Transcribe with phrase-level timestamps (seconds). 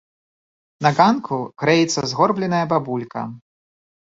[0.85, 3.21] На ганку грэецца згорбленая бабулька.